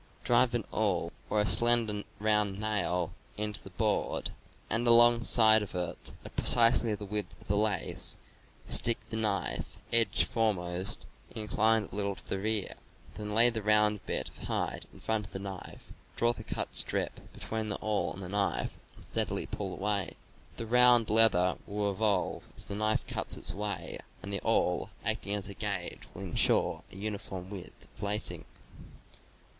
Drive 0.23 0.55
an 0.55 0.63
awl 0.71 1.13
or 1.29 1.39
a 1.39 1.45
slender 1.45 2.03
round 2.19 2.59
nail 2.59 3.13
into 3.37 3.61
a 3.67 3.69
board 3.69 4.31
and 4.67 4.87
alongside 4.87 5.61
of 5.61 5.75
it; 5.75 6.11
at 6.25 6.35
precisely 6.35 6.95
the 6.95 7.05
width 7.05 7.39
of 7.39 7.47
the 7.47 7.55
lace, 7.55 8.17
stick 8.65 8.97
the 9.11 9.15
knife, 9.15 9.77
edge 9.93 10.23
foremost, 10.23 11.05
and 11.29 11.37
inclining 11.43 11.87
a 11.91 11.95
little 11.95 12.15
to 12.15 12.27
the 12.27 12.39
rear; 12.39 12.73
then 13.13 13.35
lay 13.35 13.51
the 13.51 13.61
round 13.61 14.03
bit 14.07 14.27
of 14.29 14.39
hide 14.39 14.87
in 14.91 14.99
front 14.99 15.27
of 15.27 15.33
the 15.33 15.37
knife, 15.37 15.83
draw 16.15 16.33
the 16.33 16.43
cut 16.43 16.73
strip 16.73 17.31
between 17.31 17.69
the 17.69 17.77
awl 17.79 18.11
and 18.13 18.23
the 18.23 18.27
knife 18.29 18.71
and 18.95 19.05
steadily 19.05 19.45
pull 19.45 19.71
away; 19.71 20.15
the 20.57 20.65
round 20.65 21.11
leather 21.11 21.59
will 21.67 21.91
revolve 21.91 22.41
as 22.57 22.65
the 22.65 22.75
knife 22.75 23.05
cuts 23.05 23.37
its 23.37 23.53
way, 23.53 23.99
and 24.23 24.33
the 24.33 24.41
awl, 24.41 24.89
act 25.05 25.27
ing 25.27 25.35
as 25.35 25.47
a 25.47 25.53
gauge, 25.53 26.07
will 26.15 26.23
insure 26.23 26.81
a 26.91 26.95
uniform 26.95 27.51
width 27.51 27.85
of 27.95 28.01
lacing. 28.01 28.45